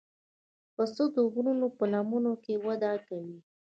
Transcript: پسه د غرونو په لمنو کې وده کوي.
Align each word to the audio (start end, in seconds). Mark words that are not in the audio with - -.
پسه 0.75 1.03
د 1.15 1.17
غرونو 1.31 1.67
په 1.77 1.83
لمنو 1.93 2.33
کې 2.43 2.53
وده 2.65 2.91
کوي. 3.07 3.37